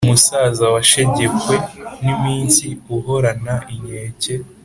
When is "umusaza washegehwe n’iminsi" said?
0.05-2.65